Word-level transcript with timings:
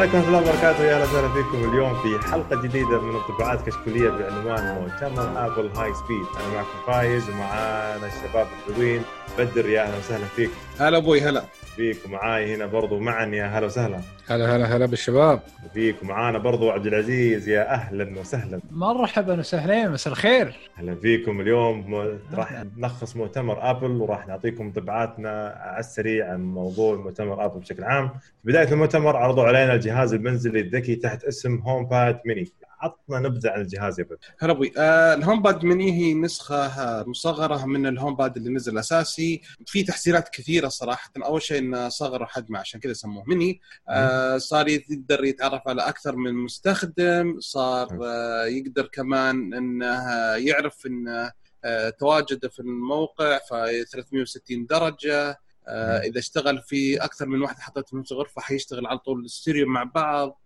عليكم 0.00 0.18
ورحمة 0.18 0.38
الله 0.38 0.50
وبركاته. 0.50 0.84
يا 0.84 0.94
أهلا 0.94 1.04
وسهلا 1.04 1.28
فيكم 1.28 1.70
اليوم 1.72 1.94
في 2.02 2.28
حلقة 2.28 2.62
جديدة 2.62 3.00
من 3.00 3.14
انطباعات 3.16 3.68
كشكولية 3.68 4.10
بعنوان 4.10 4.74
مؤتمر 4.74 5.46
Apple 5.46 5.70
high 5.76 5.94
speed 5.94 6.26
أنا 6.36 6.54
معكم 6.54 6.86
فايز 6.86 7.30
ومعانا 7.30 8.06
الشباب 8.06 8.46
الحلوين. 8.68 9.02
بدر 9.38 9.68
يا 9.68 9.82
أهلا 9.82 9.98
وسهلا 9.98 10.24
فيك. 10.36 10.50
هلا 10.78 10.96
أبوي 10.96 11.20
هلا. 11.20 11.44
فيك 11.76 11.96
ومعاي 12.06 12.54
هنا 12.54 12.66
برضو 12.66 12.98
معا 12.98 13.26
يا 13.26 13.46
هلا 13.46 13.66
وسهلا. 13.66 14.00
هلا 14.28 14.56
هلا 14.56 14.76
هلا 14.76 14.86
بالشباب. 14.86 15.40
فيك 15.74 16.02
ومعانا 16.02 16.38
برضو 16.38 16.70
عبد 16.70 16.86
العزيز 16.86 17.48
يا 17.48 17.74
أهلا 17.74 18.20
وسهلا. 18.20 18.60
مرحبا 18.70 19.38
وسهلين 19.38 19.90
مساء 19.90 20.12
الخير. 20.12 20.54
أهلا 20.78 20.94
فيكم 20.94 21.40
اليوم. 21.40 21.94
راح 22.34 22.64
نلخص 22.76 23.16
مؤتمر 23.16 23.70
آبل 23.70 23.90
وراح 23.90 24.26
نعطيكم 24.26 24.64
انطباعاتنا 24.64 25.48
على 25.60 25.80
السريع 25.80 26.32
عن 26.32 26.40
موضوع 26.40 26.96
مؤتمر 26.96 27.44
آبل 27.44 27.60
بشكل 27.60 27.84
عام. 27.84 28.08
في 28.08 28.14
بداية 28.44 28.72
المؤتمر 28.72 29.16
عرضوا 29.16 29.44
علينا 29.44 29.74
الجهاز 29.74 30.14
المنزلي 30.14 30.60
الذكي 30.60 30.96
تحت 30.96 31.24
اسم 31.24 31.58
HomePod 31.58 32.20
mini 32.26 32.48
عطنا 32.80 33.18
نبذة 33.18 33.50
عن 33.50 33.60
الجهاز 33.60 34.00
يا 34.00 34.04
بدر 34.04 34.16
هلا 34.38 34.52
أبوي. 34.52 34.72
آه 34.78 35.14
ال 35.14 35.42
HomePod 35.42 35.64
mini 35.64 35.92
هي 35.92 36.14
نسخة 36.14 37.04
مصغرة 37.06 37.66
من 37.66 37.86
ال 37.86 38.16
HomePod 38.16 38.36
اللي 38.36 38.50
نزل 38.50 38.78
أساسي. 38.78 39.40
في 39.66 39.82
تحسينات 39.82 40.28
كثيرة 40.28 40.68
صراحة. 40.68 41.12
أول 41.24 41.42
شيء 41.42 41.58
إنه 41.58 41.88
صغر 41.88 42.26
حجمه 42.26 42.58
عشان 42.58 42.80
كذا 42.80 42.92
سموه 42.92 43.24
مني 43.26 43.60
آه 43.88 44.38
صار 44.38 44.68
يقدر 44.68 45.24
يتعرف 45.24 45.68
على 45.68 45.82
أكثر 45.88 46.16
من 46.16 46.34
مستخدم. 46.34 47.40
صار 47.40 47.98
آه 48.04 48.44
يقدر 48.46 48.86
كمان 48.86 49.54
إنه 49.54 50.04
يعرف 50.36 50.86
انه 50.86 51.32
آه 51.64 51.90
تواجده 51.90 52.48
في 52.48 52.60
الموقع 52.60 53.38
في 53.38 53.84
360 53.92 54.66
درجة. 54.66 55.40
آه 55.68 55.98
إذا 55.98 56.18
اشتغل 56.18 56.58
في 56.62 57.04
أكثر 57.04 57.26
من 57.26 57.42
واحد 57.42 57.58
حطيت 57.58 57.88
في 57.88 57.96
نفس 57.96 58.12
الغرفة 58.12 58.40
حيشتغل 58.40 58.86
على 58.86 58.98
طول 58.98 59.24
الستيريو 59.24 59.66
مع 59.68 59.82
بعض. 59.82 60.40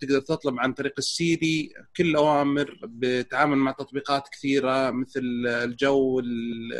تقدر 0.00 0.20
تطلب 0.20 0.58
عن 0.60 0.72
طريق 0.72 0.94
ال 0.98 1.13
Siri 1.13 1.72
كل 1.96 2.04
الأوامر 2.06 2.78
بتعامل 2.84 3.56
مع 3.56 3.72
تطبيقات 3.72 4.28
كثيرة 4.32 4.90
مثل 4.90 5.20
الجو 5.46 6.20
ال- 6.20 6.72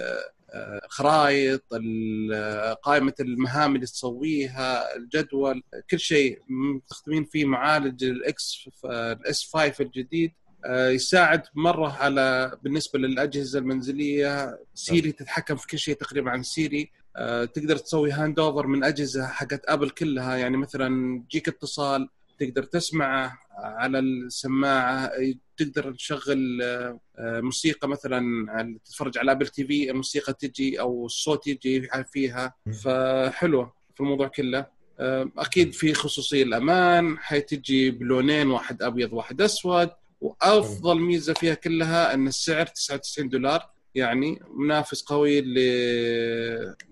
آه، 0.55 0.81
الخرائط 0.85 1.65
ال- 1.73 2.75
قائمة 2.83 3.15
المهام 3.21 3.75
اللي 3.75 3.87
تسويها 3.87 4.97
الجدول 4.97 5.63
كل 5.91 6.01
شيء 6.01 6.39
مستخدمين 6.49 7.25
فيه 7.25 7.45
معالج 7.45 8.05
ال 8.05 8.37
X 8.37 8.69
ال 8.85 9.18
S 9.18 9.51
5 9.53 9.75
الجديد 9.81 10.33
آه، 10.65 10.89
يساعد 10.89 11.43
مرة 11.55 11.93
على 11.93 12.57
بالنسبة 12.63 12.99
للأجهزة 12.99 13.59
المنزلية 13.59 14.59
Siri 14.75 15.13
تتحكم 15.13 15.57
في 15.57 15.67
كل 15.67 15.79
شيء 15.79 15.95
تقريبا 15.95 16.31
عن 16.31 16.43
Siri 16.43 16.91
آه، 17.17 17.45
تقدر 17.45 17.77
تسوي 17.77 18.11
hand 18.13 18.39
over 18.41 18.67
من 18.67 18.85
أجهزة 18.85 19.27
حقت 19.27 19.61
Apple 19.69 19.91
كلها 19.91 20.37
يعني 20.37 20.57
مثلا 20.57 21.23
تجيك 21.29 21.49
اتصال 21.49 22.09
تقدر 22.43 22.63
تسمعه 22.63 23.39
على 23.59 23.99
السماعة 23.99 25.11
تقدر 25.57 25.93
تشغل 25.93 26.63
آه، 26.63 27.01
آه، 27.19 27.41
موسيقى 27.41 27.89
مثلا 27.89 28.79
تتفرج 28.85 29.19
على 29.19 29.33
Apple 29.33 29.47
TV 29.47 29.91
الموسيقى 29.91 30.33
تجي 30.33 30.81
أو 30.81 31.07
الصوت 31.07 31.47
يجي 31.47 31.89
فيها. 32.13 32.55
فحلوة 32.83 33.73
في 33.95 34.01
الموضوع 34.01 34.29
كله. 34.29 34.67
آه، 35.01 35.31
أكيد 35.39 35.73
في 35.73 35.95
خصوصية 35.95 36.43
الأمان 36.43 37.19
حتجي 37.19 37.91
بلونين 37.91 38.51
واحد 38.51 38.83
أبيض 38.83 39.13
واحد 39.13 39.41
أسود. 39.41 39.91
وأفضل 40.21 41.01
ميزة 41.01 41.35
فيها 41.35 41.55
كلها 41.55 42.15
إن 42.15 42.29
السعر 42.29 42.67
99 42.67 43.29
دولار. 43.29 43.71
يعني 43.95 44.41
منافس 44.57 45.03
قوي 45.03 45.41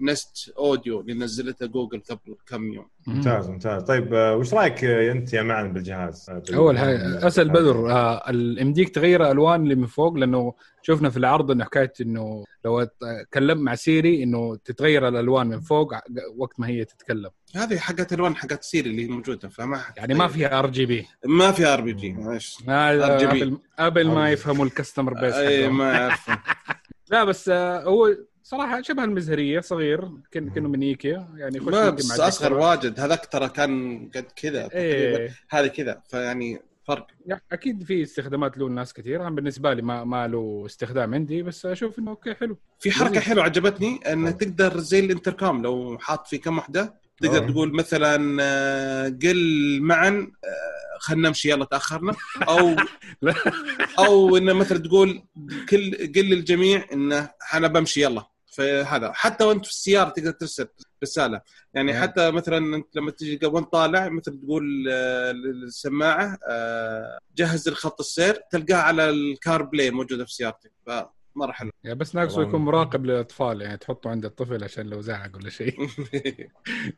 ل 0.01 0.11
Nest 0.11 0.53
Audio 0.59 1.01
اللي 1.01 1.15
نزلتها 1.15 1.67
جوجل 1.67 2.03
قبل 2.11 2.37
كم 2.47 2.73
يوم. 2.73 2.87
ممتاز 3.07 3.49
ممتاز. 3.51 3.83
طيب 3.83 4.15
آه، 4.15 4.37
وش 4.37 4.55
رأيك 4.55 4.85
آه، 4.85 5.13
أنت 5.13 5.33
يا 5.33 5.43
معن 5.43 5.73
بالجهاز؟ 5.73 6.31
آه، 6.31 6.39
بال- 6.39 6.55
أول 6.55 6.79
حاجة 6.79 7.27
أسأل 7.27 7.49
بدر 7.49 7.89
يمديك 8.61 8.89
تغير 8.95 9.23
الالوان 9.27 9.63
اللي 9.63 9.75
من 9.75 9.87
فوق؟ 9.87 10.15
لأنه 10.15 10.55
شفنا 10.83 11.11
في 11.11 11.17
العرض 11.17 11.51
انه 11.51 11.65
حكاية 11.65 11.93
إنه 12.01 12.45
لو 12.65 12.89
تكلمت 13.31 13.61
مع 13.63 13.75
Siri 13.75 14.23
إنه 14.23 14.57
تتغير 14.65 15.09
الألوان 15.09 15.47
من 15.47 15.61
فوق 15.61 15.93
وقت 16.37 16.61
ما 16.61 16.67
هي 16.69 16.85
تتكلم. 16.85 17.31
هذه 17.57 17.79
حقت 17.79 18.13
ألوان 18.13 18.37
حقت 18.37 18.63
Siri 18.65 18.91
اللي 18.91 19.07
موجودة 19.09 19.49
فما 19.49 19.81
يعني 19.97 20.15
ما 20.15 20.29
فيها 20.29 20.59
RGB 20.59 21.07
ما 21.27 21.53
في 21.53 21.67
RBG. 21.67 22.17
Apple 22.91 23.59
Apple 23.79 24.07
ما 24.09 24.31
يفهموا 24.31 24.65
ال 24.65 24.70
customer 24.70 25.15
base 25.15 25.35
اي. 25.35 25.69
ما 25.69 25.97
اعرف 26.03 26.31
لا 27.11 27.25
بس 27.25 27.49
آه، 27.49 27.83
هو 27.83 28.17
صراحة 28.43 28.83
شبه 28.83 29.05
المزهرية 29.05 29.61
صغير 29.61 30.01
كن 30.33 30.51
كانه 30.51 30.69
من 30.69 30.83
إيكيا 30.83 31.29
يعني 31.37 31.57
يخش 31.57 31.75
ما 31.75 31.91
بس 31.91 32.21
أصغر. 32.21 32.53
واجد. 32.55 33.01
هذاك 33.01 33.27
ترى 33.27 33.49
كان 33.49 33.99
قد 34.15 34.27
كذا 34.37 34.69
إيه. 34.75 35.35
هذه 35.51 35.67
كذا 35.67 36.03
فيعني 36.11 36.63
فرق. 36.85 37.07
يعني 37.27 37.43
أكيد 37.53 37.83
في 37.83 38.03
استخدامات 38.03 38.59
له 38.59 38.67
الناس 38.67 38.93
كثير. 38.93 39.21
أنا 39.23 39.31
بالنسبة 39.31 39.73
لي 39.75 39.83
ما 39.83 40.05
ما 40.05 40.29
له 40.29 40.63
استخدام 40.67 41.15
عندي 41.15 41.43
بس 41.43 41.67
أشوف 41.67 41.99
إنه 41.99 42.11
أوكي 42.11 42.35
حلو. 42.35 42.57
في 42.79 42.91
حركة. 42.91 43.21
حلوة 43.21 43.45
عجبتني 43.45 44.13
إن 44.13 44.37
تقدر 44.37 44.79
زي 44.79 45.01
الانتركام 45.01 45.63
لو 45.63 45.99
حاط 46.01 46.27
في 46.27 46.39
كم 46.39 46.59
وحدة 46.59 47.01
تقدر 47.21 47.45
آه. 47.45 47.51
تقول 47.51 47.73
مثلا 47.73 48.37
آه، 48.43 49.09
قل 49.09 49.79
معا 49.83 50.09
آه، 50.45 50.80
خلينا 51.01 51.29
نمشي 51.29 51.51
يلا 51.51 51.65
تأخرنا. 51.65 52.13
أو. 52.49 52.77
أو 53.99 54.37
إنه 54.37 54.53
مثلا 54.53 54.79
تقول 54.79 55.23
كل 55.69 56.13
قل 56.17 56.25
للجميع 56.31 56.85
إنه 56.93 57.31
أنا 57.55 57.69
بمشي 57.69 58.03
يلا. 58.03 58.27
فهذا. 58.53 59.13
حتى 59.15 59.45
وأنت 59.45 59.65
في 59.65 59.71
السيارة 59.71 60.09
تقدر 60.09 60.31
ترسل 60.31 60.69
رسالة. 61.03 61.41
يعني 61.75 61.93
نعم. 61.93 62.03
حتى 62.03 62.31
مثلا 62.31 62.77
أنت 62.77 62.97
لما 62.97 63.11
تجي 63.11 63.37
قبل 63.37 63.55
وانت 63.55 63.73
طالع 63.73 64.09
مثل 64.09 64.41
تقول 64.41 64.89
آه، 64.93 65.33
للسماعة 65.33 66.39
آه، 66.49 67.19
جهز 67.37 67.69
الخط 67.69 68.01
السير 68.01 68.43
تلقاه 68.51 68.77
على 68.77 69.11
ال 69.11 69.63
CarPlay 69.63 69.91
موجودة 69.91 70.25
في 70.25 70.33
سيارتك. 70.33 70.73
فمره 70.87 71.53
حلو 71.53 71.71
يعني 71.85 71.99
بس 71.99 72.15
ناقصه. 72.15 72.43
يكون 72.43 72.61
مراقب 72.61 73.07
للأطفال 73.07 73.63
يعني 73.63 73.77
تحطه 73.77 74.11
عند 74.11 74.25
الطفل 74.25 74.65
عشان 74.65 74.87
لو 74.87 75.01
زعق 75.01 75.37
ولا 75.37 75.51
شيء. 75.51 75.77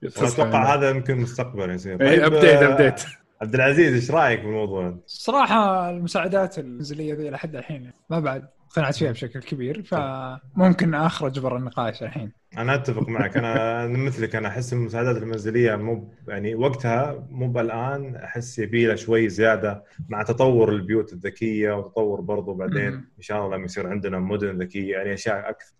أتوقع 0.05 0.75
هذا 0.75 0.91
يمكن 0.91 1.17
مستقبل 1.17 1.71
يصير 1.71 2.01
إيه، 2.01 2.09
طيب 2.09 2.35
update 2.35 2.63
آه، 2.63 2.73
update 2.73 3.03
عبد 3.43 3.55
العزيز 3.55 3.95
إيش 3.95 4.11
رأيك 4.11 4.41
بالموضوع؟ 4.41 4.99
الصراحه 5.07 5.91
المساعدات 5.91 6.59
المنزليه 6.59 7.15
ذي 7.15 7.31
لحد 7.31 7.57
الحين 7.57 7.91
ما 8.11 8.21
بعد 8.21 8.49
اقتنعت 8.69 8.95
فيها 8.95 9.13
بشكل 9.13 9.41
كبير 9.41 9.83
فممكن 9.83 10.95
أخرج 10.95 11.39
برا 11.39 11.59
النقاش 11.59 12.03
الحين 12.03 12.33
أنا 12.59 12.75
أتفق 12.75 13.09
معك 13.09 13.37
أنا 13.37 13.87
مثلك 13.87 14.37
أنا 14.37 14.49
أحس 14.49 14.73
المساعدات 14.73 15.17
المنزلية 15.17 15.77
مو 15.77 16.13
يعني 16.29 16.55
وقتها 16.55 17.27
مو 17.31 17.49
بالآن 17.49 18.17
أحس 18.17 18.59
يبي 18.59 18.87
لها 18.87 18.97
شوي 18.97 19.29
زيادة 19.29 19.85
مع 20.09 20.23
تطور 20.23 20.73
البيوت 20.73 21.13
الذكية 21.13 21.73
وتطور 21.73 22.21
برضو 22.21 22.55
بعدين. 22.55 22.93
إن 22.93 23.21
شاء 23.21 23.45
الله 23.45 23.57
لما 23.57 23.65
يصير 23.65 23.87
عندنا 23.87 24.19
مدن 24.19 24.59
ذكية 24.59 24.93
يعني 24.93 25.15
أشياء 25.15 25.51
أكثر. 25.51 25.75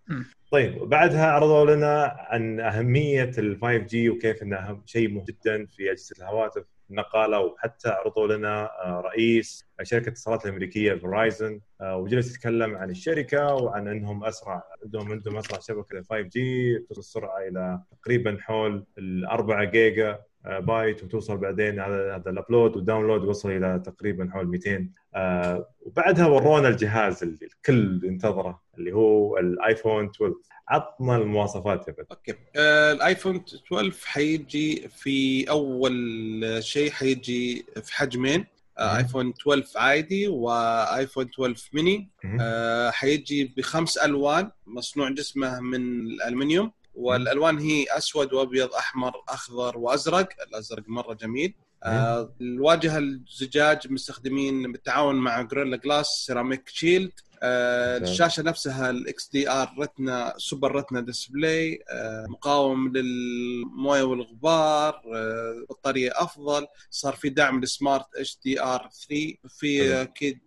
طيب 0.51 0.79
بعدها 0.89 1.27
عرضوا 1.27 1.75
لنا 1.75 2.17
عن 2.19 2.61
أهمية 2.61 3.33
ال 3.39 3.59
5 3.63 3.77
جي 3.77 4.11
وكيف 4.11 4.43
انه 4.43 4.57
أهم 4.57 4.83
شيء 4.87 5.09
مهم 5.09 5.25
جدا 5.25 5.67
في 5.67 5.91
أجهزة 5.93 6.15
الهواتف 6.19 6.65
النقاله 6.93 7.41
وحتى 7.41 7.89
عرضوا 7.89 8.27
لنا 8.27 8.65
آه، 8.65 9.01
رئيس 9.01 9.67
شركة 9.83 10.05
الاتصالات 10.05 10.45
الأمريكية 10.45 10.95
Verizon 10.95 11.61
وجلس 11.83 12.37
يتكلم 12.37 12.77
عن 12.77 12.91
الشركة 12.91 13.55
وعن 13.55 13.89
أنهم 13.89 14.25
أسرع 14.25 14.63
عندهم 14.85 15.13
عندهم 15.13 15.37
أسرع 15.37 15.59
شبكة 15.61 16.03
5G 16.03 16.79
تصل 16.79 17.01
السرعه 17.01 17.39
إلى 17.49 17.81
تقريبا 18.03 18.39
حول 18.41 18.87
ال 18.99 19.27
4 19.27 19.65
جيجا 19.65 20.11
آه، 20.11 20.27
بايت 20.45 21.05
وتوصل 21.05 21.37
بعدين 21.37 21.81
هذا 21.81 22.17
هذا 22.17 22.31
ال 22.31 22.38
upload 22.38 22.77
وال 22.77 22.87
download 22.87 23.25
يوصل 23.25 23.51
إلى 23.51 23.83
تقريبا 23.87 24.31
حول 24.33 24.47
200 24.47 24.89
آه، 25.15 25.69
وبعدها 25.81 26.27
ورونا 26.27 26.69
الجهاز 26.69 27.23
اللي 27.23 27.47
الكل 27.47 28.01
ينتظره 28.05 28.63
اللي 28.79 28.93
هو 28.93 29.39
ال 29.39 29.48
iPhone 29.48 30.05
12 30.05 30.35
عطنا 30.69 31.17
المواصفات 31.17 31.89
يا 31.89 31.93
بدر 31.93 32.07
okay. 32.11 32.35
آه، 32.57 32.93
ال 32.93 33.00
iPhone 33.00 33.45
12 33.67 33.93
حيجي 34.07 34.89
في 34.89 35.51
أول 35.51 36.59
شيء 36.61 36.91
حيجي 36.91 37.67
في 37.83 37.95
حجمين. 37.95 38.47
آه،. 38.79 38.97
iPhone 38.97 39.33
12 39.41 39.79
عادي 39.79 40.29
و 40.29 40.43
iPhone 40.43 41.25
12 41.25 41.71
ميني. 41.73 42.09
آه، 42.41 42.91
حيجي 42.91 43.55
بخمس 43.57 43.99
ألوان 43.99 44.51
مصنوع 44.67 45.11
جسمه 45.11 45.61
من 45.61 46.01
الألمنيوم. 46.01 46.73
والألوان 46.95 47.59
هي 47.59 47.87
أسود 47.91 48.33
وأبيض 48.33 48.75
أحمر 48.75 49.13
أخضر 49.29 49.79
وأزرق. 49.79 50.29
الأزرق 50.49 50.83
مرة 50.87 51.15
جميل. 51.15 51.55
آه، 51.85 52.35
الواجهة 52.41 52.99
الزجاج 52.99 53.93
مستخدمين 53.93 54.73
بالتعاون 54.73 55.17
مع 55.17 55.43
Gorilla 55.43 55.77
Glass 55.77 56.07
Ceramic 56.07 56.69
Shield 56.69 57.13
آه،. 57.45 57.97
الشاشة 57.99 58.43
نفسها 58.43 58.91
ال 58.91 59.31
XDR 59.33 59.75
Retina 59.79 60.35
Super 60.37 60.73
Retina 60.73 61.01
display 61.01 61.85
آه، 61.91 62.27
مقاوم 62.29 62.93
للموية 62.93 64.03
والغبار 64.03 65.03
آه، 65.15 65.67
بطارية 65.71 66.11
أفضل. 66.15 66.67
صار 66.91 67.13
في 67.13 67.29
دعم 67.29 67.61
لسمارت 67.61 68.07
اتش 68.17 68.39
دي 68.45 68.63
ار 68.63 68.89
3 69.09 69.35
في. 69.49 70.03
أكيد 70.03 70.41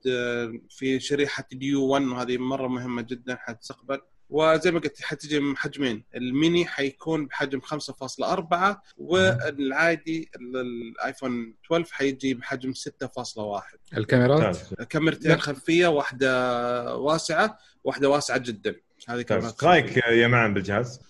في 0.70 1.00
شريحة 1.00 1.48
ال 1.54 1.70
U 1.70 1.86
1 1.86 2.04
وهذه 2.04 2.38
مرة 2.38 2.68
مهمة 2.68 3.02
جدا 3.02 3.36
حتستقبل. 3.36 4.02
وزي 4.30 4.72
ما 4.72 4.80
قلت 4.80 5.02
حتجي 5.02 5.40
بحجمين 5.40 6.04
الميني 6.16 6.66
حيكون 6.66 7.26
بحجم 7.26 7.60
5.4 7.60 8.76
والعادي 8.98 10.30
ال 10.36 10.53
iPhone 10.53 11.56
12 11.66 11.94
حيجي 11.94 12.34
بحجم 12.34 12.74
6.1 12.74 13.98
الكاميرات؟ 13.98 14.58
كاميرتين 14.90 15.32
لا. 15.32 15.38
خلفية 15.38 15.88
واحدة 15.88 16.96
واسعة 16.98 17.58
واحدة 17.84 18.10
واسعة 18.10 18.38
جدا. 18.38 18.76
هذه. 19.08 19.22
كاميرات 19.22 19.54
إيش 19.54 19.64
رأيك 19.64 19.98
يا 19.98 20.28
معن 20.28 20.54
بالجهاز؟ 20.54 21.02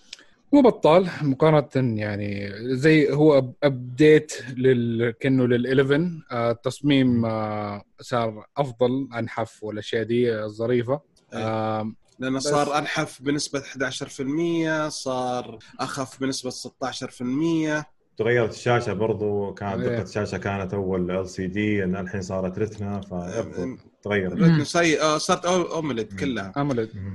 مو 0.52 0.60
بطال 0.62 1.10
مقارنة 1.22 2.00
يعني 2.00 2.52
زي 2.76 3.12
هو 3.12 3.52
update 3.62 4.32
لل 4.56 5.14
كأنه 5.20 5.46
لل 5.46 5.80
11 5.80 6.10
آه، 6.30 6.50
التصميم 6.50 7.24
آه، 7.24 7.82
صار 8.00 8.46
أفضل 8.56 9.08
أنحف 9.18 9.62
والاشياء 9.62 10.02
دي 10.02 10.34
آه، 10.34 10.46
ظريفه 10.46 11.00
آه، 11.32 11.92
لأنه 12.18 12.38
صار 12.38 12.78
أنحف 12.78 13.22
بنسبة 13.22 13.60
11% 13.60 14.88
صار 14.88 15.58
أخف 15.80 16.20
بنسبة 16.20 16.50
16% 16.50 17.84
تغيرت 18.18 18.50
الشاشة 18.50 18.92
برضو 18.92 19.54
كانت. 19.54 19.80
دقة 19.84 20.02
الشاشة 20.02 20.38
كانت 20.38 20.74
أول 20.74 21.10
LCD 21.10 21.84
الحين 21.84 22.22
صارت 22.22 22.58
Retina 22.58 23.00
فيفضل 23.00 23.78
تغيرت. 24.02 24.32
مم. 24.34 24.64
سي 24.64 25.00
آه، 25.00 25.18
صارت 25.18 25.42
أو- 25.46 25.48
OLED 25.48 26.12
كلها. 26.20 26.52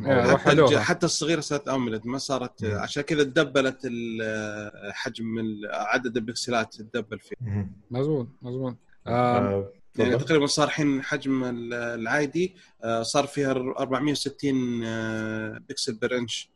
آه، 0.06 0.38
حتى 0.38 0.80
حتى 0.80 1.06
الصغيرة 1.06 1.40
صارت 1.42 1.68
OLED 1.68 2.08
ما 2.08 2.18
صارت 2.18 2.64
مم. 2.66 2.80
عشان 2.80 3.04
كذا 3.04 3.24
تدبلت 3.24 3.78
ال- 3.86 4.94
حجم 4.94 5.26
عدد 5.72 6.18
البكسلات 6.18 6.76
تدبل 6.76 7.20
فيه. 7.20 7.36
مزبوط 7.92 8.28
مزبوط 8.42 8.76
آه، 9.08 9.38
آه، 9.38 9.70
يعني. 9.98 10.18
تقريبا 10.18 10.46
صار 10.46 10.68
الحين 10.68 11.04
حجم 11.04 11.44
ال- 11.44 11.74
العادي 11.74 12.56
آه، 12.84 13.02
صار 13.02 13.28
فيها 13.28 13.52
460 13.52 14.82
آه، 14.86 15.62
pixel 15.70 15.94
per 15.96 16.18
inch. 16.18 16.52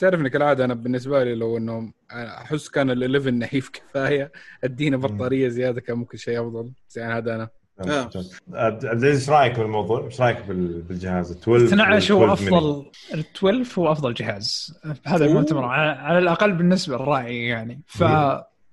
تعرف 0.00 0.20
اني 0.20 0.30
كالعادة 0.30 0.64
أنا 0.64 0.74
بالنسبة 0.74 1.24
لي 1.24 1.34
لو 1.34 1.56
إنه 1.56 1.92
أحس 2.12 2.68
كان 2.68 2.90
ال 2.90 3.02
11 3.16 3.30
نحيف 3.30 3.68
كفاية 3.74 4.32
ادينا 4.64 4.96
بطارية 4.96 5.48
زيادة 5.48 5.80
كان 5.80 5.96
ممكن 5.96 6.18
شيء 6.18 6.40
أفضل 6.40 6.70
بس 6.88 6.96
يعني 6.96 7.14
هذا 7.14 7.34
أنا 7.34 7.48
آه. 7.80 8.10
عبد 8.52 8.84
العزيز 8.84 9.18
إيش 9.20 9.30
رأيك 9.30 9.58
بالموضوع؟ 9.58 10.04
إيش 10.06 10.20
رأيك 10.20 10.40
بال- 10.48 10.82
بالجهاز 10.82 11.30
12 11.32 11.64
12 11.66 12.14
هو 12.14 12.20
وال 12.22 12.30
12 12.32 12.44
ميني؟ 12.44 12.58
افضل 12.58 12.90
ال 13.14 13.18
12 13.36 13.80
هو 13.80 13.92
أفضل 13.92 14.14
جهاز 14.14 14.78
أوه. 15.08 15.16
المؤتمر 15.16 15.64
على, 15.64 15.90
على 16.00 16.18
الأقل 16.18 16.52
بالنسبة 16.52 16.96
لرأيي 16.96 17.46
يعني 17.48 17.82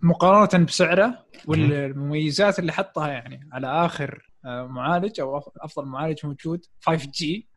فمقارنه 0.02 0.66
بسعره 0.66 1.26
والمميزات 1.46 2.60
اللي 2.60 2.72
حطها 2.72 3.08
يعني 3.08 3.50
على 3.54 3.68
آخر 3.86 4.32
آه، 4.46 4.68
معالج 4.68 5.20
أو 5.20 5.38
أفضل 5.38 5.86
معالج 5.86 6.26
موجود 6.26 6.66
5G 6.82 7.48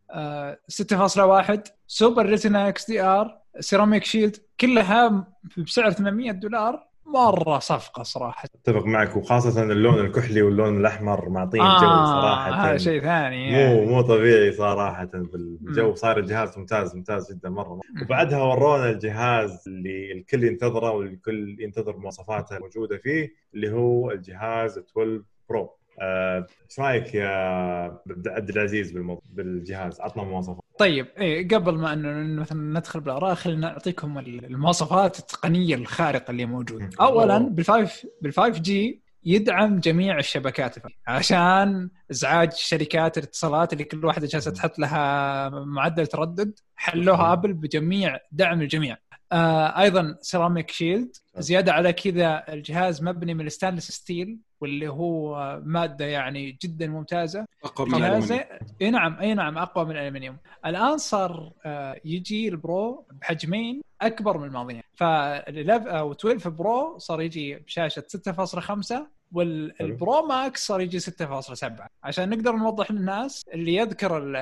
6.1 0.68 1.60
Super 1.86 2.26
Retina 2.26 2.68
XDR 2.68 3.40
Ceramic 3.60 4.04
Shield 4.04 4.36
كلها 4.60 5.26
بسعر 5.58 5.90
800 5.90 6.32
دولار 6.32 6.89
مرة 7.14 7.58
صفقة 7.58 8.02
صراحة. 8.02 8.48
أتفق 8.54 8.86
معك 8.86 9.16
وخاصة 9.16 9.62
اللون 9.62 9.98
الكحلي 9.98 10.42
واللون 10.42 10.80
الأحمر 10.80 11.28
معطين 11.28 11.60
جو 11.60 12.04
صراحة. 12.06 12.50
هذا 12.50 12.76
شيء 12.76 13.02
ثاني 13.02 13.50
مو 13.50 13.58
يعني. 13.58 13.86
مو 13.86 14.00
طبيعي 14.00 14.52
صراحة 14.52 15.08
بالجو. 15.14 15.94
صار 15.94 16.18
الجهاز 16.18 16.58
ممتاز 16.58 16.96
ممتاز 16.96 17.32
جدا 17.32 17.50
مرة. 17.50 17.68
مرة. 17.68 18.02
وبعدها 18.02 18.42
ورونا 18.42 18.90
الجهاز 18.90 19.64
اللي 19.66 20.12
الكل 20.12 20.44
ينتظره 20.44 20.90
والكل 20.90 21.56
ينتظر 21.60 21.96
مواصفاته 21.96 22.56
الموجودة 22.56 22.98
فيه 22.98 23.34
اللي 23.54 23.72
هو 23.72 24.10
الجهاز 24.10 24.78
12 24.78 25.22
Pro 25.48 25.70
آه، 26.02 26.46
إيش 26.70 26.80
رأيك 26.80 27.14
يا 27.14 27.28
عبد 28.26 28.48
العزيز 28.48 28.92
بالموضوع 28.92 29.22
بالجهاز؟ 29.30 30.00
عطنا 30.00 30.22
مواصفات. 30.22 30.64
طيب 30.80 31.06
إيه 31.18 31.48
قبل 31.48 31.74
ما 31.74 31.92
إنه 31.92 32.40
مثلا 32.40 32.78
ندخل 32.78 33.00
بالآراء 33.00 33.34
خلينا 33.34 33.60
نعطيكم 33.60 34.18
المواصفات 34.18 35.18
التقنية 35.18 35.74
الخارقة 35.74 36.30
اللي 36.30 36.46
موجودة. 36.46 36.90
اولا. 37.00 37.38
بال 37.38 37.61
five 37.61 38.06
بال 38.22 38.60
5G 38.60 39.02
يدعم 39.24 39.80
جميع 39.80 40.18
الشبكات 40.18 40.74
عشان 41.06 41.90
إزعاج 42.10 42.52
شركات 42.52 43.18
الاتصالات 43.18 43.72
اللي 43.72 43.84
كل 43.84 44.04
واحدة 44.04 44.26
جالسة 44.26 44.50
تحط 44.50 44.78
لها 44.78 45.48
معدل 45.48 46.06
تردد 46.06 46.58
حلوها 46.76 47.32
ابل 47.32 47.52
بجميع 47.52 48.18
دعم 48.32 48.62
الجميع. 48.62 48.96
آه 49.32 49.80
أيضا 49.80 50.16
Ceramic 50.20 50.70
Shield 50.70 51.16
زيادة 51.38 51.72
على 51.72 51.92
كذا 51.92 52.44
الجهاز 52.48 53.02
مبني 53.02 53.34
من 53.34 53.46
ال 53.46 53.50
stainless 53.50 53.90
steel 53.90 54.38
واللي 54.60 54.88
هو 54.88 55.60
مادة 55.64 56.04
يعني 56.04 56.58
جدا 56.62 56.86
ممتازة. 56.86 57.46
أقوى 57.64 57.88
من 57.88 57.98
جهاز 57.98 58.32
الألمنيوم. 58.32 58.58
إي 58.82 58.90
نعم 58.90 59.18
إي 59.20 59.34
نعم 59.34 59.58
أقوى 59.58 59.84
من 59.84 59.90
الالمنيوم 59.90 60.36
الآن 60.66 60.98
صار 60.98 61.52
آه، 61.64 62.00
يجي 62.04 62.48
ال 62.48 62.63
Pro 62.63 63.06
بحجمين 63.12 63.82
أكبر 64.02 64.38
من 64.38 64.44
الماضيين. 64.44 64.82
فالليف 64.94 65.86
أو 65.86 66.12
12 66.12 66.50
Pro 66.50 66.98
صار 66.98 67.22
يجي 67.22 67.54
بشاشة 67.54 68.04
6.5 68.08 69.06
وال 69.32 69.70
Pro 69.70 70.26
Max 70.26 70.66
صار 70.66 70.80
يجي 70.80 71.00
6.7 71.00 71.88
عشان 72.04 72.28
نقدر 72.30 72.52
نوضح 72.56 72.90
للناس 72.90 73.42
اللي 73.54 73.74
يذكر 73.74 74.18
ال 74.18 74.36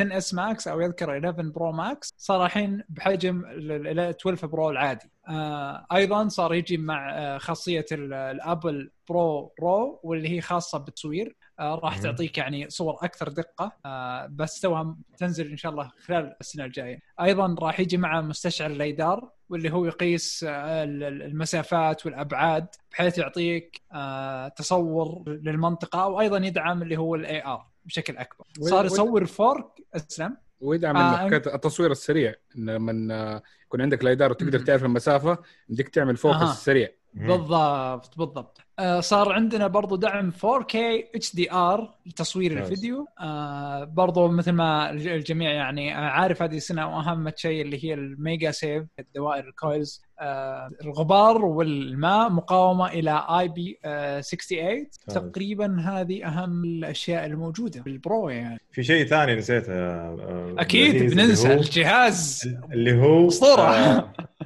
10 0.00 0.16
S 0.16 0.34
Max 0.34 0.68
أو 0.68 0.80
يذكر 0.80 1.10
11 1.18 1.42
Pro 1.48 1.72
Max 1.72 2.08
صار 2.18 2.46
الحين 2.46 2.82
بحجم 2.88 3.44
ال 3.46 3.98
12 3.98 4.46
Pro 4.46 4.70
العادي. 4.70 5.10
آه، 5.28 5.86
أيضا 5.92 6.28
صار 6.28 6.54
يجي 6.54 6.76
مع 6.76 7.10
آه، 7.18 7.38
خاصية 7.38 7.86
ال- 7.92 8.12
ال 8.14 8.90
Apple 9.08 9.52
ProRAW 9.62 10.00
واللي 10.02 10.28
هي 10.28 10.40
خاصة 10.40 10.78
بالتصوير. 10.78 11.36
راح 11.60 11.96
مم. 11.96 12.02
تعطيك 12.02 12.38
يعني 12.38 12.70
صور 12.70 12.94
أكثر 13.02 13.28
دقة. 13.28 13.72
آه، 13.86 14.26
بس 14.26 14.60
توها 14.60 14.96
تنزل 15.18 15.50
إن 15.50 15.56
شاء 15.56 15.72
الله 15.72 15.90
خلال 16.06 16.34
السنة 16.40 16.64
الجاية. 16.64 17.00
أيضا 17.20 17.56
راح 17.60 17.80
يجي 17.80 17.96
مع 17.96 18.20
مستشعر 18.20 18.70
ال 18.70 18.80
LiDAR 18.80 19.30
واللي 19.48 19.72
هو 19.72 19.84
يقيس 19.84 20.44
آه، 20.48 20.84
ال- 20.84 21.02
ال- 21.04 21.22
المسافات 21.22 22.06
والأبعاد 22.06 22.66
بحيث 22.92 23.18
يعطيك 23.18 23.80
آه، 23.94 24.48
تصور 24.48 25.22
للمنطقة 25.28 26.06
وأيضا 26.06 26.38
يدعم 26.38 26.82
اللي 26.82 26.96
هو 26.96 27.14
ال 27.14 27.44
AR 27.44 27.66
بشكل 27.84 28.16
أكبر. 28.16 28.44
صار 28.60 28.84
يصور 28.86 29.26
4K 29.26 29.66
أسلم. 29.94 30.36
ويدعم 30.60 30.96
آه، 30.96 31.14
آه 31.14 31.16
حكايه 31.16 31.54
التصوير 31.54 31.90
السريع. 31.90 32.34
إن 32.58 32.70
لما 32.70 33.42
يكون 33.64 33.80
عندك 33.80 34.04
LiDAR 34.04 34.30
وتقدر. 34.30 34.58
تعرف 34.58 34.84
المسافة 34.84 35.38
بدك 35.68 35.88
تعمل 35.88 36.16
focus 36.16 36.36
أها. 36.36 36.52
سريع. 36.52 36.88
بالضبط 37.14 38.18
بالضبط. 38.18 38.58
آه 38.60 38.67
صار 39.00 39.32
عندنا 39.32 39.66
برضو 39.66 39.96
دعم 39.96 40.32
4K 40.32 40.76
HDR 41.26 41.80
لتصوير. 42.06 42.52
الفيديو. 42.58 43.06
آه 43.20 43.84
برضو 43.84 44.28
مثل 44.28 44.52
ما 44.52 44.90
الج- 44.90 45.06
الجميع 45.08 45.50
يعني 45.50 45.94
آه 45.94 45.98
عارف 46.00 46.42
هذه 46.42 46.56
السنة 46.56 46.86
واهم 46.96 47.32
شيء 47.36 47.62
اللي 47.62 47.84
هي 47.84 47.94
ال 47.94 48.50
MagSafe 48.50 48.84
الدوائر 48.98 49.48
ال 49.48 49.56
coils. 49.56 50.02
آه 50.20 50.70
الغبار 50.84 51.44
والماء 51.44 52.30
مقاومة 52.30 52.88
إلى 52.88 53.24
IP 53.40 53.78
68 53.82 54.86
تقريبا 55.08 55.80
هذه 55.80 56.26
أهم 56.26 56.64
الأشياء 56.64 57.26
الموجودة 57.26 57.80
بال 57.82 58.00
Pro 58.00 58.28
يعني. 58.28 58.60
في 58.72 58.82
شيء 58.82 59.06
ثاني 59.06 59.34
نسيته 59.34 59.72
آه، 59.72 60.54
عزيز، 60.58 61.14
بننسى 61.14 61.52
الجهاز. 61.54 62.48
اللي 62.72 63.00
هو 63.02 63.28
أسطورة. 63.28 64.12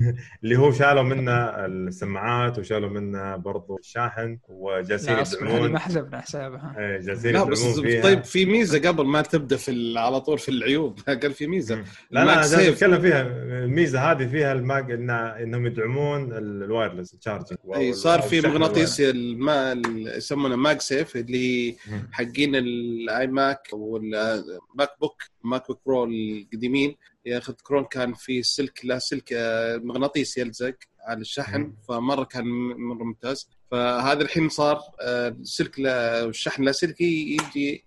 اللي 0.44 0.56
هو 0.58 0.72
شالوا 0.72 1.02
منه 1.02 1.32
السماعات 1.66 2.58
وشالوا 2.58 2.88
منه 2.90 3.36
برضو 3.36 3.76
الشاحن 3.78 4.38
وجالسين 4.48 5.14
هذه 5.16 5.26
ما 5.42 5.50
يدعمون 5.50 5.78
حسبنا 5.78 6.20
حسابها 6.20 6.74
إيه، 6.78 6.98
جالسين 7.00 7.32
لا 7.32 7.44
بس 7.44 7.60
يدعمون 7.64 7.82
فيها. 7.82 8.02
طيب 8.02 8.24
في 8.24 8.46
ميزة 8.46 8.88
قبل 8.88 9.04
ما 9.06 9.22
تبدأ 9.22 9.56
في 9.56 9.94
على 9.98 10.20
طول 10.20 10.38
في 10.38 10.48
العيوب. 10.48 10.98
قال 11.22 11.32
في 11.32 11.46
ميزة. 11.46 11.84
لا 12.10 12.42
سيف. 12.42 12.74
أتكلم 12.74 13.00
فيها. 13.00 13.22
الميزة 13.64 14.10
هذه 14.10 14.26
فيها 14.26 14.52
الماج 14.52 14.90
إن 14.90 15.10
إنهم 15.10 15.66
يدعمون 15.66 16.32
ال- 16.32 16.62
الوايرلس 16.62 17.14
الشارجنج 17.14 17.58
أي 17.76 17.92
صار 17.92 18.22
في 18.22 18.40
مغناطيس 18.40 19.00
الما 19.00 19.72
ال- 19.72 20.16
يسمونه 20.16 20.56
ماج 20.56 20.80
سيف 20.80 21.16
اللي. 21.16 21.76
حقين 22.12 22.56
ال 22.56 23.26
iMac 23.26 23.54
وال 23.54 23.68
MacBook 23.72 25.22
MacBook 25.44 25.80
Pro 25.86 26.04
القديمين. 26.04 26.96
ياخذ 27.26 27.52
كرون 27.62 27.84
كان 27.84 28.14
في 28.14 28.42
سلك 28.42 28.80
لا 28.84 28.98
سلك 28.98 29.32
آه، 29.32 29.76
مغناطيس 29.76 30.38
يلزق 30.38 30.74
على 31.00 31.20
الشحن. 31.20 31.72
فمرة 31.88 32.24
كان 32.24 32.44
مرة 32.78 33.04
ممتاز 33.04 33.48
فهذا 33.70 34.22
الحين 34.22 34.48
صار 34.48 34.80
آه، 35.00 35.28
السلك 35.28 35.80
لا- 35.80 36.24
الشحن 36.24 36.62
لاسلكي 36.62 37.36
يجي 37.36 37.84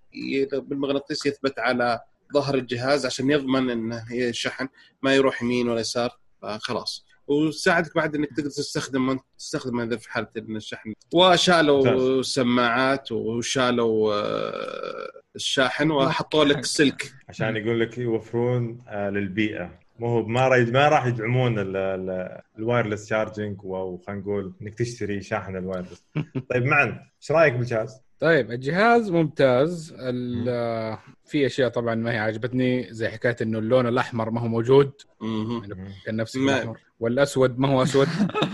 بالمغناطيس 0.53 1.25
يثبت 1.25 1.59
على 1.59 1.99
ظهر 2.33 2.55
الجهاز 2.55 3.05
عشان 3.05 3.29
يضمن 3.31 3.69
إنه 3.69 4.05
الشحن 4.11 4.67
ما 5.01 5.15
يروح 5.15 5.41
يمين 5.43 5.69
ولا 5.69 5.79
يسار 5.79 6.17
فخلاص 6.41 7.05
وساعدك 7.27 7.95
بعد 7.95 8.15
إنك 8.15 8.29
تقدر 8.37 8.49
تستخدم 8.49 9.19
تستخدم 9.37 9.79
هذا 9.79 9.97
في 9.97 10.11
حالة 10.11 10.27
إن 10.37 10.55
الشحن 10.55 10.93
وشالوا. 11.13 12.21
سماعات 12.21 13.11
وشالوا 13.11 14.13
آه، 14.13 15.07
الشاحن 15.35 15.91
وحطوا 15.91 16.45
لك 16.45 16.65
سلك. 16.65 17.13
عشان 17.29 17.55
يقول 17.57 17.79
لك 17.79 17.97
يوفرون 17.97 18.81
آه، 18.87 19.09
للبيئة. 19.09 19.79
مو 19.99 20.07
هو 20.07 20.25
ما 20.25 20.47
راح 20.47 20.67
ما 20.67 20.89
راح 20.89 21.05
يدعمون 21.05 21.59
ال- 21.59 21.75
ال- 21.77 22.41
ال 22.59 22.65
wireless 22.65 23.09
charging 23.09 23.57
وخلينا 23.63 24.21
نقول 24.21 24.53
إنك 24.61 24.73
تشتري 24.73 25.21
شاحن 25.21 25.55
ال 25.57 25.62
wireless. 25.62 26.05
طيب 26.51 26.63
معن 26.65 26.87
إيش 27.21 27.31
رأيك 27.31 27.53
بالجهاز؟ 27.53 28.01
طيب 28.19 28.51
الجهاز 28.51 29.11
ممتاز. 29.11 29.95
ال- 29.99 30.97
في 31.25 31.45
أشياء 31.45 31.69
طبعا 31.69 31.95
ما 31.95 32.11
هي 32.11 32.17
عجبتني 32.17 32.87
زي 32.93 33.09
حكاية 33.09 33.35
إنه 33.41 33.59
اللون 33.59 33.87
الأحمر 33.87 34.29
ما 34.29 34.41
هو 34.41 34.47
موجود. 34.47 34.91
يعني 35.21 35.93
كان 36.05 36.15
نفسي 36.15 36.39
ما- 36.39 36.55
الأحمر. 36.55 36.77
والأسود 36.99 37.59
ما 37.59 37.67
هو 37.67 37.83
أسود. 37.83 38.07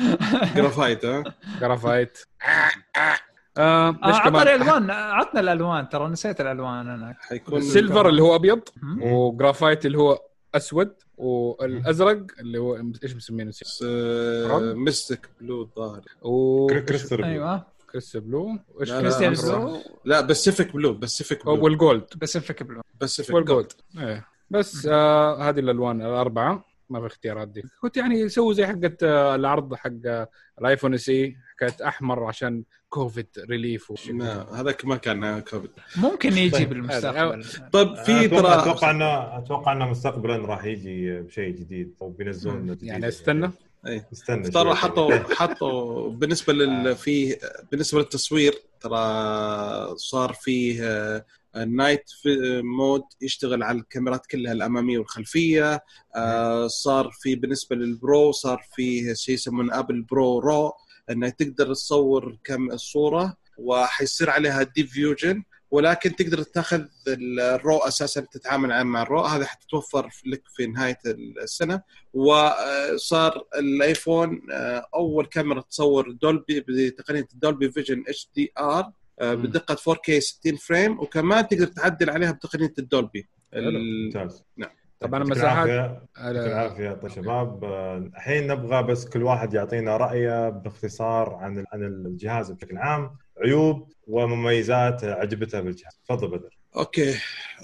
جرافايت 0.56 1.06
ها؟ 1.06 1.24
جرافايت. 1.62 2.18
آه 3.62 3.90
آه 3.90 4.08
ليش 4.08 4.16
عطنا 4.16 4.30
كمان؟ 4.30 4.48
الألوان 4.48 4.92
عطنا 4.92 5.40
الألوان 5.40 5.90
ترى 5.90 6.08
نسيت 6.08 6.42
الألوان 6.42 6.90
أنا 6.90 7.16
حيكون 7.20 7.58
ال 7.58 7.65
silver 7.65 8.10
اللي 8.10 8.22
هو 8.22 8.36
أبيض. 8.36 8.62
وجرافايت 9.02 9.86
اللي 9.86 9.98
هو 9.98 10.20
أسود 10.56 10.94
والأزرق 11.18 12.26
اللي 12.40 12.58
هو 12.58 12.76
إيش 13.04 13.16
مسمينه 13.16 13.52
آه، 13.86 14.74
mystic 14.74 15.30
blue 15.42 15.62
الظاهر 15.62 16.02
و 16.22 16.68
كريستال 16.68 17.24
أيوه. 17.24 17.66
crys 17.92 18.18
blue. 18.18 18.58
إيش 18.82 18.92
crystal 18.92 19.34
blue؟ 19.36 19.78
لا 20.06 20.22
Pacific 20.22 20.74
blue 20.74 20.94
Pacific 20.94 21.46
blue. 21.46 21.64
وال 21.64 21.76
gold. 21.76 22.06
Pacific 22.16 22.64
blue. 22.64 22.82
Pacific 23.02 23.36
وال 23.36 23.46
gold. 23.46 23.72
إيه. 23.98 24.26
بس 24.50 24.88
آه 24.92 25.50
هذه 25.50 25.60
الألوان 25.60 26.02
الأربعة. 26.02 26.71
ما 26.92 27.00
في 27.00 27.08
اختيارات 27.08 27.48
دي 27.48 27.64
كنت 27.82 27.98
يعني 27.98 28.20
يسوي 28.20 28.54
زي 28.54 28.68
حقة 28.68 28.98
آه 29.04 29.36
العرض 29.36 29.74
حق 29.76 29.92
آه، 30.06 30.30
الآيفون 30.62 30.94
SE 30.94 31.38
حكايه 31.52 31.88
أحمر 31.88 32.24
عشان 32.24 32.64
كوفيد 32.90 33.28
relief 33.50 33.92
وشي. 33.92 34.12
لا 34.12 34.62
هذاك 34.62 34.86
ما 34.86 34.96
كان 34.96 35.40
كوفيد 35.40 35.72
ممكن 35.96 36.38
يجي 36.38 36.50
طيب. 36.50 36.70
بالمستقبل 36.70 37.46
طيب 37.72 37.96
في 37.96 38.26
أتوقع 38.26 38.42
ترى 38.42 38.62
أتوقع 38.62 38.92
انه 38.92 39.38
أتوقع 39.38 39.72
إنه 39.72 39.90
مستقبلا 39.90 40.38
راح 40.38 40.66
يجي 40.66 41.20
بشيء 41.22 41.56
جديد 41.56 41.96
أو 42.02 42.10
بينزلون 42.10 42.66
جديد. 42.66 42.84
يعني 42.84 43.08
استنى 43.08 43.52
إيه. 43.88 44.08
استنى 44.14 44.50
ترى. 44.50 44.76
حطوا 44.76 45.16
حطوا 45.40 46.10
بالنسبة 46.10 46.54
لل 46.54 46.96
في 46.96 47.38
بالنسبة 47.72 48.00
للتصوير 48.00 48.54
ترى 48.80 49.96
صار 49.96 50.34
فيه 50.34 50.84
آه، 50.84 51.26
ال 51.56 51.64
night 51.64 52.04
في- 52.22 52.62
mode 52.62 53.02
يشتغل 53.22 53.64
على 53.64 53.78
الكاميرات 53.80 54.26
كلها 54.26 54.52
الأمامية 54.54 54.98
والخلفية. 54.98 55.84
آه، 56.16 56.68
صار 56.68 57.12
في 57.22 57.36
بالنسبة 57.36 57.76
لل 57.76 57.98
Pro 57.98 58.32
صار 58.32 58.66
فيه 58.76 59.14
شيء 59.14 59.36
يسمونه 59.36 59.80
Apple 59.80 60.02
ProRAW 60.02 60.72
إنه 61.10 61.30
تقدر 61.30 61.74
تصور 61.74 62.38
كم 62.44 62.72
الصورة 62.72 63.38
وحيصير 63.58 64.30
عليها 64.30 64.64
Deep 64.64 64.88
Fusion 64.88 65.44
ولكن 65.72 66.16
تقدر 66.16 66.44
تاخذ 66.44 66.86
ال 67.08 67.25
RAW 67.25 67.78
أساسا 67.78 68.22
تتعامل 68.22 68.84
مع 68.84 69.02
ال 69.02 69.06
RAW. 69.06 69.22
هذا 69.22 69.46
حتتوفر 69.46 70.10
لك 70.26 70.44
في 70.56 70.66
نهاية 70.68 70.98
السنة. 71.44 71.82
وصار 72.14 73.46
الآيفون 73.56 74.42
آه، 74.52 74.86
أول 74.96 75.26
كاميرا 75.26 75.62
تصور 75.62 76.12
Dolby 76.12 76.60
بتقنية 76.68 77.28
ال 77.34 77.40
Dolby 77.40 77.72
Vision 77.72 78.04
HDR 78.08 78.92
بدقة 79.22 79.76
4K 79.76 80.20
60 80.20 80.56
frame 80.56 81.00
وكمان 81.00 81.48
تقدر 81.48 81.66
تعدل 81.68 82.10
عليها 82.10 82.32
بتقنية 82.32 82.74
ال 82.80 82.87
Dolby. 82.87 83.28
ال- 83.54 84.06
ممتاز. 84.06 84.44
نعم. 84.58 84.70
طيب، 85.00 85.10
طبعاً 85.10 85.20
يعطيك 85.24 85.38
المساحات-. 85.38 85.68
يعطيك 85.70 86.52
العافية 86.52 87.00
يا 87.04 87.10
شباب 87.10 87.64
آه، 87.64 87.98
الحين 87.98 88.48
نبغى 88.48 88.84
بس 88.84 89.06
كل 89.06 89.24
واحد 89.24 89.54
يعطينا 89.54 89.98
رأيه 89.98 90.50
باختصار 90.50 91.34
عن 91.34 91.66
عن 91.74 91.84
الجهاز 91.84 92.52
بشكل 92.52 92.78
عام 92.78 93.18
عيوب 93.44 93.92
ومميزات 94.08 95.04
عجبته 95.04 95.62
بالجهاز. 95.62 96.00
تفضل 96.06 96.28
بدر. 96.28 96.58
okay. 96.76 97.16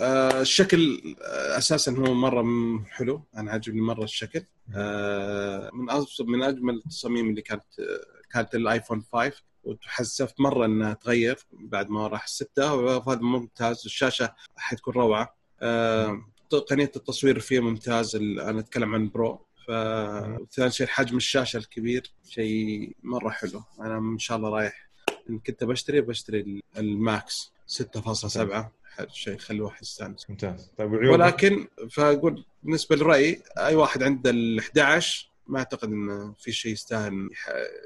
آه 0.02 0.42
الشكل 0.42 1.02
آه 1.22 1.58
أساسا 1.58 1.92
هو 1.92 2.14
مرة 2.14 2.44
حلو. 2.90 3.28
أنا 3.38 3.52
عاجبني 3.52 3.82
مرة 3.82 4.04
الشكل. 4.04 4.44
آه 4.76 5.70
من 5.74 5.86
من 6.28 6.44
أجمل 6.44 6.74
التصاميم 6.76 7.30
اللي 7.30 7.42
كانت 7.42 7.64
آه 7.80 8.30
كانت 8.34 8.56
الايفون 8.56 9.02
5 9.14 9.32
وتحسفت 9.68 10.40
مرة 10.40 10.66
إنها 10.66 10.94
تغير 10.94 11.38
بعد 11.54 11.90
ما 11.90 12.08
راح 12.08 12.24
الستة 12.24 12.74
وهذا 12.76 13.22
ممتاز. 13.22 13.82
الشاشة 13.86 14.36
حتكون 14.56 14.94
روعة. 14.94 15.36
آه 15.62 16.22
تقنيه 16.50 16.92
التصوير 16.96 17.40
فيه 17.40 17.60
ممتاز. 17.60 18.16
أنا 18.16 18.60
أتكلم 18.60 18.96
عن 18.96 19.10
Pro. 19.10 19.46
فثاني 19.68 20.72
شيء 20.72 20.88
حجم 20.88 21.18
الشاشة 21.18 21.58
الكبير 21.58 22.12
شيء 22.30 22.96
مرة 23.04 23.30
حلو. 23.30 23.64
أنا 23.80 23.98
إن 23.98 24.20
شاء 24.20 24.38
الله 24.38 24.50
رايح. 24.50 24.88
إن 25.30 25.40
كنت 25.40 25.64
بشتري 25.64 26.02
بشتري 26.02 26.40
ال- 26.40 26.62
ال 26.78 26.96
Max 26.96 27.52
6.7 27.68 28.72
حلو 28.96 29.08
شيء 29.14 29.38
خلي 29.38 29.58
الواحد 29.58 29.82
يستانس. 29.82 30.30
ممتاز. 30.30 30.72
طيب 30.78 30.94
وعيوب 30.94 31.14
ولكن 31.14 31.68
فأقول 31.92 32.46
بالنسبة 32.64 32.96
للراي 32.96 33.42
أي 33.58 33.76
واحد 33.76 34.04
عنده 34.04 34.30
ال 34.30 34.60
11 34.60 35.30
ما 35.48 35.60
أعتقد 35.60 35.88
انه 35.90 36.34
في 36.34 36.52
شيء 36.52 36.72
يستاهل 36.72 37.30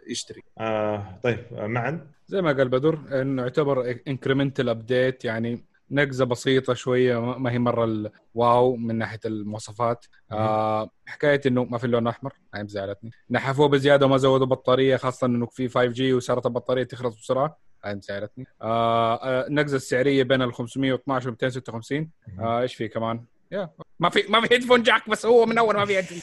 يشتري. 0.10 0.41
آه 0.60 1.20
طيب 1.24 1.39
آه 1.51 1.68
معن 1.68 2.08
زي 2.27 2.41
ما 2.41 2.51
قال 2.51 2.70
بدر 2.70 3.22
إنه 3.22 3.41
يعتبر 3.41 3.96
incremental 4.08 4.70
update 4.70 5.25
يعني 5.25 5.65
نقزة 5.91 6.25
بسيطة 6.25 6.74
شوية 6.74 7.20
ما 7.38 7.51
هي 7.51 7.60
مرة 7.60 8.10
ال 8.36 8.46
wow 8.46 8.75
من 8.75 8.96
ناحية 8.98 9.20
المواصفات. 9.25 10.06
آه 10.32 10.89
حكاية 11.06 11.41
إنه 11.46 11.63
ما 11.63 11.77
في 11.77 11.84
اللون 11.84 12.08
أحمر. 12.08 12.34
هاي 12.53 12.63
مزعلتني. 12.63 13.12
نحفوه 13.32 13.68
بزيادة 13.68 14.06
وما 14.06 14.18
زودوا 14.18 14.46
بطارية 14.46 14.96
خاصة 14.98 15.27
إنه 15.27 15.46
في 15.46 15.68
5 15.70 15.86
G 15.86 16.13
وصارت 16.13 16.46
البطارية 16.46 16.84
تخلص 16.84 17.15
بسرعة. 17.15 17.58
هاي 17.86 17.96
مزعلتني. 17.96 18.46
آه 18.62 19.15
آه 19.15 19.48
النقزة 19.48 19.75
السعرية 19.75 20.24
بين 20.24 20.41
ال 20.41 20.53
512 20.53 21.30
و 21.30 21.32
256 21.32 22.10
آه 22.39 22.62
إيش 22.62 22.75
في 22.75 22.88
كمان؟ 22.88 23.25
يا 23.51 23.70
ما 24.01 24.10
في 24.10 24.24
ما 24.29 24.41
في 24.41 24.53
headphone 24.54 24.84
jack 24.84 25.10
بس 25.10 25.25
هو 25.25 25.46
من 25.46 25.58
أول 25.58 25.75
ما 25.75 25.86
في 25.86 25.98
هيدفون 25.98 26.22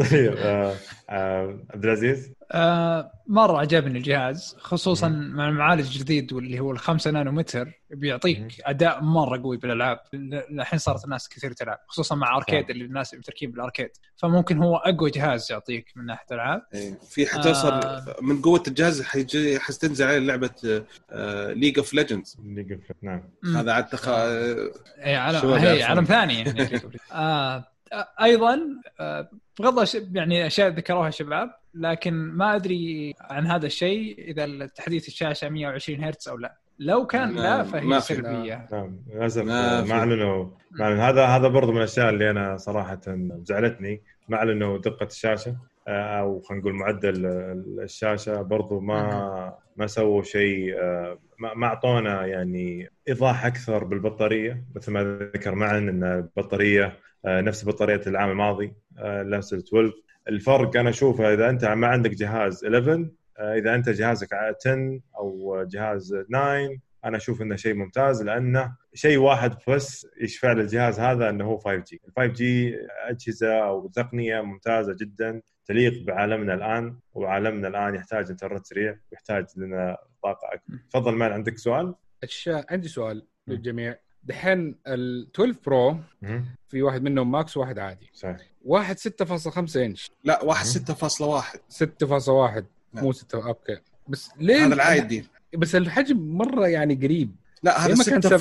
آه 0.38 0.74
آه 1.10 1.58
عبد 1.70 1.84
العزيز؟ 1.84 2.32
آه 2.52 3.12
مرة 3.26 3.58
عجبني 3.58 3.98
الجهاز 3.98 4.56
خصوصا 4.58 5.08
مع 5.08 5.48
المعالج 5.48 5.86
الجديد 5.86 6.32
واللي 6.32 6.60
هو 6.60 6.70
الخمسة 6.70 7.10
نانومتر 7.10 7.72
بيعطيك. 7.90 8.46
أداء 8.64 9.02
مرة 9.02 9.42
قوي 9.42 9.56
بالألعاب 9.56 10.00
ل- 10.12 10.34
الحين 10.60 10.78
صارت 10.78 11.04
الناس 11.04 11.28
كثير 11.28 11.52
تلعب 11.52 11.78
خصوصا 11.88 12.14
مع 12.14 12.36
Arcade 12.36 12.70
اللي 12.70 12.84
الناس 12.84 13.14
مشتركين 13.14 13.50
بال 13.50 13.60
Arcade 13.60 13.90
فممكن 14.16 14.58
هو 14.62 14.76
أقوى 14.76 15.10
جهاز 15.10 15.52
يعطيك 15.52 15.92
من 15.96 16.06
ناحية 16.06 16.26
الألعاب 16.30 16.62
إيه. 16.74 16.98
في 17.10 17.26
حتوصل 17.26 17.72
آه. 17.72 18.16
من 18.22 18.42
قوة 18.42 18.62
الجهاز 18.68 19.02
حيجي 19.02 19.58
حتنزل 19.60 20.06
عليه 20.06 20.18
لعبة 20.18 20.82
League 21.52 21.78
of 21.78 21.94
Legends 21.94 22.36
League 22.36 22.72
of- 22.74 22.94
نعم. 23.02 23.22
هذا 23.56 23.72
عاد 23.72 23.86
تخ... 23.86 24.08
اي 24.08 25.16
عالم 25.16 25.40
شباب 25.40 25.54
هي. 25.58 25.82
عالم 25.82 26.04
ثاني 26.04 26.34
يعني 26.34 26.80
آه 27.12 27.73
أيضا 28.22 28.60
آه 29.00 29.28
بغض 29.60 29.88
يعني 30.16 30.46
أشياء 30.46 30.68
ذكروها 30.68 31.08
الشباب 31.08 31.50
لكن 31.74 32.12
ما 32.14 32.56
أدري 32.56 33.14
عن 33.20 33.46
هذا 33.46 33.66
الشيء 33.66 34.18
إذا 34.30 34.66
تحديث 34.66 35.08
الشاشة 35.08 35.48
120 35.48 36.04
هرتز 36.04 36.28
أو 36.28 36.36
لا 36.36 36.56
لو 36.78 37.06
كان 37.06 37.34
لا 37.34 37.56
ما- 37.56 37.62
فهي 37.62 37.84
ما. 37.86 38.00
سلبية 38.00 38.66
نعم 38.72 38.96
للأسف 39.14 39.44
ما 39.44 39.92
اعلنوا. 39.92 40.46
هذا 40.80 41.24
هذا 41.26 41.48
برضو 41.48 41.72
من 41.72 41.78
الأشياء 41.78 42.10
اللي 42.10 42.30
أنا 42.30 42.56
صراحة 42.56 43.00
زعلتني 43.42 44.02
ما 44.28 44.36
اعلنوا 44.36 44.78
دقة 44.78 45.06
الشاشة 45.06 45.56
آه، 45.88 46.20
أو 46.20 46.40
خلينا 46.40 46.60
نقول 46.62 46.74
معدل 46.74 47.26
ال- 47.26 47.80
الشاشة 47.82 48.42
برضو 48.42 48.80
ما 48.80 49.54
ما 49.76 49.86
سووا 49.86 50.22
شيء 50.22 50.74
آه، 50.80 51.18
ما 51.38 51.54
ما 51.54 51.66
أعطونا 51.66 52.26
يعني 52.26 52.88
إيضاح 53.08 53.46
أكثر 53.46 53.84
بالبطارية 53.84 54.64
مثل 54.74 54.92
ما 54.92 55.02
ذكر 55.34 55.54
معا 55.54 55.78
إن 55.78 56.04
البطارية 56.04 56.96
نفس 57.26 57.64
بطارية 57.64 58.00
العام 58.06 58.30
الماضي 58.30 58.74
آه، 58.98 59.22
نفس 59.22 59.52
ال 59.52 59.58
12 59.58 59.92
الفرق 60.28 60.76
أنا 60.76 60.90
أشوفه 60.90 61.34
إذا 61.34 61.50
أنت 61.50 61.64
ما 61.64 61.86
عندك 61.86 62.10
جهاز 62.10 62.64
11 62.64 63.10
آه، 63.38 63.54
إذا 63.54 63.74
أنت 63.74 63.88
جهازك 63.88 64.32
10 64.32 65.00
أو 65.18 65.64
جهاز 65.64 66.14
9 66.28 66.68
أنا 67.04 67.16
أشوف 67.16 67.42
إنه 67.42 67.56
شيء 67.56 67.74
ممتاز 67.74 68.22
لأنه 68.22 68.76
شيء 68.94 69.18
واحد 69.18 69.54
بس 69.68 70.06
يشفع 70.20 70.52
للجهاز 70.52 71.00
هذا 71.00 71.30
إنه 71.30 71.44
هو 71.44 71.58
5 71.58 71.84
جي، 71.84 72.00
ال 72.08 72.12
5 72.16 72.32
جي 72.32 72.76
أجهزة 73.08 73.64
أو 73.64 73.88
تقنية 73.88 74.40
ممتازة 74.40 74.96
جدا 75.00 75.40
تليق 75.66 76.04
بعالمنا 76.04 76.54
الآن 76.54 76.98
وعالمنا 77.12 77.68
الآن 77.68 77.94
يحتاج 77.94 78.30
إنترنت 78.30 78.66
سريع 78.66 78.98
ويحتاج 79.12 79.46
لنا 79.56 79.96
طاقة 80.22 80.48
أكبر. 80.52 80.78
تفضل 80.90 81.14
man 81.14 81.32
عندك 81.32 81.58
سؤال؟ 81.58 81.94
عندي 82.46 82.88
سؤال 82.88 83.26
للجميع 83.46 83.96
دحين 84.26 84.74
ال 84.86 85.28
12 85.34 85.54
Pro 85.66 85.96
في 86.68 86.82
واحد 86.82 87.02
منهم 87.02 87.30
Max 87.30 87.56
وواحد 87.56 87.78
عادي. 87.78 88.10
صحيح. 88.14 88.36
واحد 88.64 88.98
6.5 88.98 89.76
انش 89.76 90.10
لا 90.24 90.44
واحد 90.44 90.66
6.1 90.66 90.72
6.1 91.70 92.64
مو 92.94 93.12
6 93.12 93.46
أوكي. 93.46 93.78
بس 94.08 94.30
ليه 94.40 94.66
هذا 94.66 94.74
العادي. 94.74 95.24
بس 95.56 95.74
الحجم 95.74 96.36
مرة 96.36 96.66
يعني 96.68 96.94
قريب. 96.94 97.36
لا 97.62 97.80
هذا 97.80 97.88
ليه 97.88 97.98
ما 97.98 98.04
كان 98.04 98.38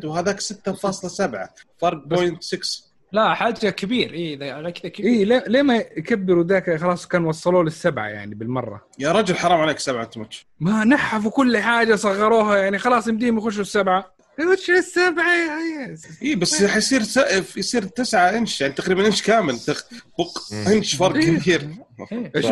6.1 0.00 0.04
وهذاك 0.04 0.40
6.7 0.40 1.50
فرق 1.78 2.06
بوينت 2.06 2.42
6 2.42 2.92
لا 3.12 3.34
حاجة 3.34 3.70
كبير. 3.70 4.14
اي 4.14 4.36
كذا 4.72 4.90
كبير. 4.90 5.10
اي 5.10 5.42
ليه, 5.48 5.62
ما 5.62 5.76
يكبروا 5.76 6.44
ذاك؟ 6.44 6.76
خلاص 6.76 7.06
كان 7.06 7.24
وصلوه 7.24 7.64
للسبعة 7.64 8.06
يعني 8.06 8.34
بالمرة. 8.34 8.86
يا 8.98 9.12
رجل 9.12 9.36
حرام 9.36 9.60
عليك 9.60 9.78
سبعة 9.78 10.10
ماتش 10.16 10.46
ما 10.60 10.84
نحفوا 10.84 11.30
كل 11.30 11.58
حاجة 11.58 11.94
صغروها 11.94 12.56
يعني. 12.56 12.78
خلاص 12.78 13.08
يمديهم 13.08 13.38
يخشوا 13.38 13.62
السبعة. 13.62 14.14
يخش 14.38 14.70
السبعه 14.70 15.34
يا 15.34 15.50
عيال. 15.50 15.98
اي 16.22 16.34
بس 16.34 16.64
حيصير 16.64 17.02
س... 17.02 17.16
يصير 17.56 17.82
9 17.82 18.28
إنش 18.28 18.60
يعني 18.60 18.72
تقريبا 18.72 19.06
إنش 19.06 19.22
كامل 19.22 19.58
تخ... 19.58 19.84
بق. 20.18 20.38
إنش 20.72 20.94
فرق 20.94 21.16
إيه. 21.16 21.38
كبير 21.38 21.68
إيه،. 22.12 22.32
إيش 22.36 22.46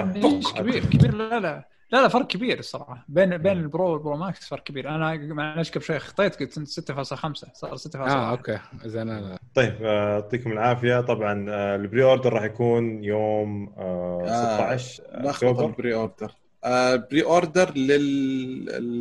كبير 0.54 0.84
كبير 0.84 1.14
لا 1.14 1.40
لا 1.40 1.70
لا 1.92 2.02
لا 2.02 2.08
فرق 2.08 2.26
كبير 2.26 2.58
الصراحة 2.58 3.04
بين 3.08 3.37
بين. 3.38 3.52
ال 3.52 3.62
Pro 3.62 3.92
وال 3.92 4.02
Pro 4.02 4.16
Max 4.16 4.49
فرق 4.49 4.62
كبير 4.62 4.88
أنا 4.88 5.16
معلش 5.16 5.70
قبل 5.70 5.82
شوي 5.82 5.99
خطيت 5.99 6.40
قلت 6.40 6.58
6.5 6.58 6.62
صار 7.02 7.76
6.1 7.76 7.96
آه 7.96 8.30
أوكي 8.30 8.58
زين 8.84 9.10
أنا 9.10 9.38
طيب 9.54 9.75
آه، 9.82 10.14
يعطيكم 10.14 10.52
العافية 10.52 11.00
طبعا 11.00 11.46
آه، 11.50 11.76
ال 11.76 12.04
pre-order 12.04 12.32
راح 12.32 12.42
يكون 12.42 13.04
يوم 13.04 13.75
آه، 13.78 14.25
آه، 14.28 14.76
16 14.76 15.02
لخبط 15.14 15.44
أكتوبر 15.44 15.64
ال 15.66 15.94
pre-order 15.94 16.32
آه، 16.64 16.94
ال 16.94 17.23
pre-order 17.23 17.75
لل 17.75 18.23
Pro 18.23 18.97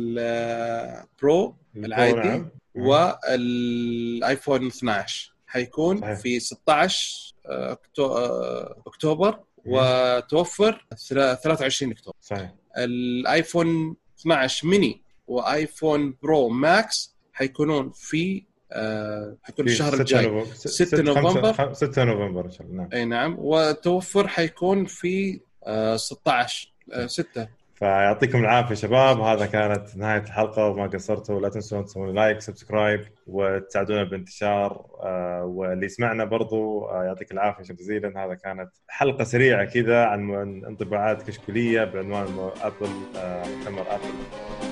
العادي 1.76 2.28
نعم. 2.28 2.48
والآيفون 2.74 4.66
12 4.66 5.32
حيكون 5.46 6.00
صحيح. 6.00 6.18
في 6.20 6.40
16 6.40 7.34
آه، 7.46 7.78
آه، 7.98 8.82
أكتوبر 8.86 9.38
وتوفر 9.66 10.86
ثلا- 11.08 11.34
23 11.34 11.92
أكتوبر. 11.92 12.16
صحيح. 12.20 12.54
الآيفون 12.78 13.96
12 14.20 14.66
ميني 14.66 15.02
وآيفون 15.26 16.14
Pro 16.22 16.48
Max 16.48 17.16
حيكونون 17.32 17.90
في 17.94 18.44
آه، 18.72 19.36
حيكون 19.42 19.66
في 19.66 19.72
الشهر 19.72 19.92
6 19.92 20.00
الجاي. 20.00 20.26
نوفمبر 20.26 20.54
6 20.54 21.02
نوفمبر. 21.02 21.72
6 21.74 22.04
نوفمبر 22.04 22.44
إن 22.44 22.50
شاء 22.50 22.66
الله. 22.66 22.76
نعم. 22.82 22.88
أي 22.92 23.04
نعم. 23.04 23.36
وتوفر 23.38 24.28
حيكون 24.28 24.84
في 24.84 25.40
آه، 25.64 25.96
16 25.96 26.72
آه، 26.92 27.06
6 27.06 27.48
فيعطيكم 27.80 28.38
العافية 28.38 28.74
شباب. 28.74 29.20
هذا 29.20 29.46
كانت 29.46 29.96
نهاية 29.96 30.22
الحلقة. 30.22 30.68
وما 30.68 30.86
قصرتوا 30.86 31.40
لا 31.40 31.48
تنسون 31.48 31.84
تسوون 31.84 32.14
like 32.14 32.40
subscribe 32.40 33.00
وتساعدونا 33.26 34.04
بالانتشار 34.04 34.86
آه، 35.02 35.44
واللي 35.44 35.86
يسمعنا 35.86 36.24
برضو 36.24 36.84
آه، 36.84 37.04
يعطيك 37.04 37.32
العافية 37.32 37.62
شكرا 37.62 37.76
جزيلا 37.76 38.24
هذا 38.24 38.34
كانت 38.34 38.70
حلقة 38.88 39.24
سريعة 39.24 39.64
كذا 39.64 40.04
عن 40.04 40.30
انطباعات 40.64 41.22
كشكولية 41.22 41.84
بعنوان 41.84 42.50
ابل 42.62 42.90
آه، 43.16 43.44
مؤتمر 43.48 43.82
ابل 43.90 44.69